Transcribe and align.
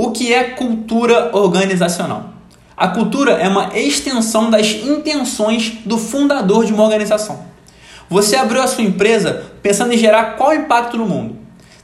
O 0.00 0.12
que 0.12 0.32
é 0.32 0.44
cultura 0.50 1.30
organizacional? 1.32 2.32
A 2.76 2.86
cultura 2.86 3.32
é 3.32 3.48
uma 3.48 3.76
extensão 3.76 4.48
das 4.48 4.68
intenções 4.68 5.78
do 5.84 5.98
fundador 5.98 6.64
de 6.64 6.72
uma 6.72 6.84
organização. 6.84 7.40
Você 8.08 8.36
abriu 8.36 8.62
a 8.62 8.68
sua 8.68 8.84
empresa 8.84 9.46
pensando 9.60 9.92
em 9.92 9.98
gerar 9.98 10.36
qual 10.36 10.54
impacto 10.54 10.96
no 10.96 11.04
mundo? 11.04 11.36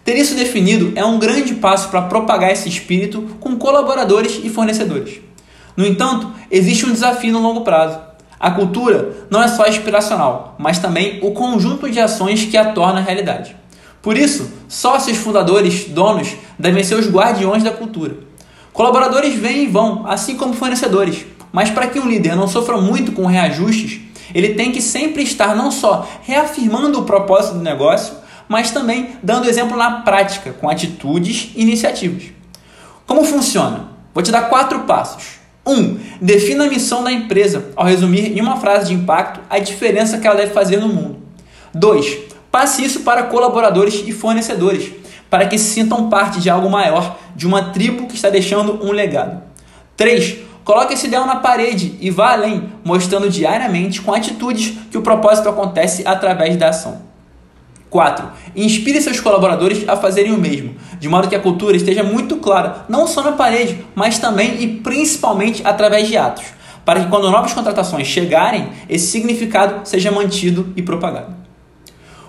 Ter 0.05 0.17
isso 0.17 0.37
definido 0.37 0.93
é 0.95 1.05
um 1.05 1.19
grande 1.19 1.57
passo 1.57 1.89
para 1.89 2.03
propagar 2.03 2.53
esse 2.53 2.69
espírito 2.69 3.21
com 3.41 3.57
colaboradores 3.57 4.41
e 4.45 4.49
fornecedores. 4.49 5.21
No 5.77 5.85
entanto, 5.85 6.31
existe 6.53 6.87
um 6.87 6.93
desafio 6.93 7.33
no 7.33 7.43
longo 7.43 7.63
prazo. 7.63 7.99
A 8.39 8.53
cultura 8.53 9.27
não 9.29 9.43
é 9.43 9.49
só 9.49 9.67
inspiracional, 9.67 10.55
mas 10.57 10.79
também 10.79 11.19
o 11.21 11.33
conjunto 11.33 11.91
de 11.91 11.99
ações 11.99 12.45
que 12.45 12.57
a 12.57 12.71
torna 12.71 13.01
realidade. 13.01 13.57
Por 14.01 14.17
isso, 14.17 14.53
sócios, 14.69 15.17
fundadores, 15.17 15.87
donos 15.89 16.29
devem 16.59 16.83
ser 16.85 16.97
os 16.97 17.09
guardiões 17.09 17.63
da 17.63 17.71
cultura. 17.71 18.17
Colaboradores 18.73 19.35
vêm 19.35 19.65
e 19.65 19.67
vão, 19.67 20.07
assim 20.07 20.37
como 20.37 20.55
fornecedores, 20.55 21.25
mas 21.53 21.71
para 21.71 21.87
que 21.87 22.01
um 22.01 22.09
líder 22.09 22.35
não 22.35 22.49
sofra 22.49 22.77
muito 22.77 23.13
com 23.13 23.27
reajustes, 23.27 24.01
ele 24.35 24.55
tem 24.55 24.73
que 24.73 24.83
sempre 24.83 25.23
estar 25.23 25.55
não 25.55 25.71
só 25.71 26.09
reafirmando 26.23 26.99
o 26.99 27.05
propósito 27.05 27.55
do 27.55 27.63
negócio, 27.63 28.15
mas 28.49 28.71
também 28.71 29.11
dando 29.23 29.49
exemplo 29.49 29.77
na 29.77 30.01
prática, 30.01 30.53
com 30.53 30.69
atitudes 30.69 31.53
e 31.55 31.63
iniciativas. 31.63 32.25
Como 33.07 33.25
funciona? 33.25 33.89
Vou 34.13 34.23
te 34.23 34.33
dar 34.33 34.49
quatro 34.49 34.81
passos. 34.81 35.45
1. 35.67 35.73
Um, 35.73 35.99
defina 36.21 36.65
a 36.65 36.69
missão 36.69 37.03
da 37.03 37.11
empresa, 37.11 37.71
ao 37.75 37.87
resumir 37.87 38.37
em 38.37 38.41
uma 38.41 38.57
frase 38.57 38.89
de 38.89 38.95
impacto 38.95 39.41
a 39.49 39.59
diferença 39.59 40.19
que 40.19 40.27
ela 40.27 40.37
deve 40.37 40.53
fazer 40.53 40.79
no 40.79 40.89
mundo. 40.89 41.19
2. 41.73 42.19
Passe 42.55 42.85
isso 42.85 43.01
para 43.01 43.25
colaboradores 43.25 44.05
e 44.07 44.13
fornecedores, 44.13 44.93
para 45.29 45.45
que 45.45 45.59
se 45.59 45.75
sintam 45.75 46.09
parte 46.09 46.39
de 46.39 46.49
algo 46.49 46.71
maior, 46.71 47.19
de 47.35 47.49
uma 47.49 47.73
tribo 47.73 48.07
que 48.07 48.15
está 48.15 48.31
deixando 48.31 48.79
um 48.81 48.93
legado. 48.93 49.43
3. 49.97 50.37
Coloque 50.63 50.95
esse 50.95 51.09
ideal 51.09 51.27
na 51.27 51.35
parede 51.35 51.99
e 52.01 52.13
vá 52.13 52.31
além, 52.31 52.69
mostrando 52.85 53.29
diariamente 53.29 54.01
com 54.01 54.15
atitudes 54.15 54.73
que 54.89 54.97
o 54.97 55.03
propósito 55.03 55.49
acontece 55.49 56.07
através 56.07 56.57
da 56.57 56.69
ação. 56.69 57.03
4. 57.91 58.25
Inspire 58.55 59.03
seus 59.03 59.19
colaboradores 59.19 59.89
a 59.89 59.97
fazerem 59.97 60.31
o 60.31 60.39
mesmo, 60.39 60.77
de 61.01 61.09
modo 61.09 61.27
que 61.27 61.35
a 61.35 61.41
cultura 61.41 61.77
esteja 61.77 62.05
muito 62.05 62.37
clara, 62.37 62.85
não 62.89 63.09
só 63.09 63.21
na 63.21 63.33
parede, 63.33 63.85
mas 63.97 64.21
também 64.21 64.63
e 64.63 64.69
principalmente 64.77 65.61
através 65.67 66.07
de 66.07 66.17
atos, 66.17 66.45
para 66.85 67.01
que 67.01 67.11
quando 67.11 67.33
novas 67.33 67.53
contratações 67.53 68.07
chegarem, 68.07 68.69
esse 68.89 69.09
significado 69.09 69.81
seja 69.83 70.13
mantido 70.13 70.73
e 70.77 70.83
propagado. 70.83 71.43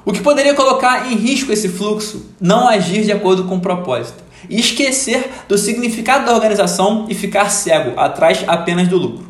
O 0.05 0.13
que 0.13 0.21
poderia 0.21 0.53
colocar 0.53 1.11
em 1.11 1.15
risco 1.15 1.51
esse 1.51 1.67
fluxo? 1.67 2.27
Não 2.39 2.67
agir 2.67 3.03
de 3.03 3.11
acordo 3.11 3.45
com 3.45 3.55
o 3.55 3.59
propósito 3.59 4.23
e 4.47 4.59
esquecer 4.59 5.31
do 5.47 5.57
significado 5.57 6.27
da 6.27 6.33
organização 6.35 7.07
e 7.09 7.15
ficar 7.15 7.49
cego 7.49 7.99
atrás 7.99 8.43
apenas 8.47 8.87
do 8.87 8.99
lucro. 8.99 9.27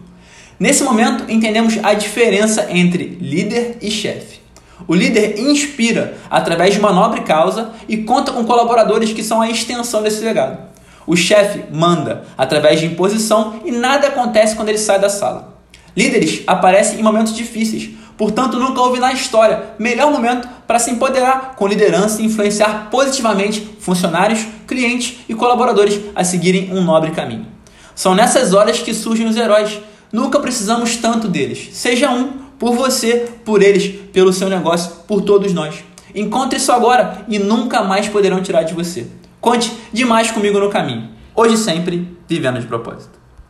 Nesse 0.60 0.84
momento, 0.84 1.32
entendemos 1.32 1.80
a 1.82 1.94
diferença 1.94 2.68
entre 2.70 3.18
líder 3.22 3.78
e 3.82 3.90
chefe. 3.90 4.42
O 4.86 4.94
líder 4.94 5.40
inspira 5.40 6.18
através 6.30 6.74
de 6.74 6.80
uma 6.82 6.92
nobre 6.92 7.22
causa 7.22 7.72
e 7.88 7.96
conta 7.96 8.34
com 8.34 8.44
colaboradores 8.44 9.14
que 9.14 9.24
são 9.24 9.42
a 9.42 9.50
extensão 9.50 10.04
desse 10.04 10.26
legado. 10.26 10.58
O 11.08 11.16
chefe 11.16 11.64
manda 11.74 12.26
através 12.38 12.82
de 12.82 12.88
imposição 12.88 13.62
e 13.64 13.72
nada 13.72 14.08
acontece 14.08 14.58
quando 14.58 14.68
ele 14.68 14.78
sai 14.78 15.00
da 15.00 15.08
sala. 15.08 15.55
Líderes 15.96 16.44
aparecem 16.46 17.00
em 17.00 17.04
momentos 17.04 17.36
difíceis, 17.36 17.90
portanto, 18.18 18.60
nunca 18.60 18.82
houve 18.82 19.00
na 19.00 19.14
história 19.14 19.76
melhor 19.80 20.12
momento 20.12 20.48
para 20.68 20.80
se 20.80 20.92
empoderar 20.92 21.56
com 21.56 21.68
liderança 21.68 22.22
e 22.22 22.26
influenciar 22.26 22.90
positivamente 22.90 23.78
funcionários, 23.80 24.46
clientes 24.68 25.20
e 25.30 25.34
colaboradores 25.34 26.00
a 26.14 26.24
seguirem 26.24 26.74
um 26.74 26.84
nobre 26.84 27.12
caminho. 27.12 27.48
São 27.96 28.14
nessas 28.14 28.54
horas 28.54 28.80
que 28.80 28.94
surgem 28.94 29.26
os 29.26 29.38
heróis. 29.38 29.80
Nunca 30.12 30.40
precisamos 30.40 30.98
tanto 30.98 31.28
deles. 31.28 31.70
Seja 31.72 32.12
um 32.12 32.46
por 32.60 32.76
você, 32.76 33.28
por 33.46 33.62
eles, 33.62 33.88
pelo 34.12 34.34
seu 34.34 34.50
negócio, 34.50 34.92
por 35.08 35.22
todos 35.22 35.54
nós. 35.54 35.84
Encontre 36.14 36.58
isso 36.58 36.72
agora 36.72 37.26
e 37.28 37.40
nunca 37.40 37.84
mais 37.84 38.08
poderão 38.08 38.42
tirar 38.42 38.64
de 38.64 38.74
você. 38.74 39.08
Conte 39.40 39.72
demais 39.94 40.32
comigo 40.32 40.60
no 40.60 40.70
caminho. 40.70 41.10
Hoje 41.34 41.58
sempre, 41.58 42.18
vivendo 42.28 42.60
de 42.60 42.68
propósito. 42.68 43.25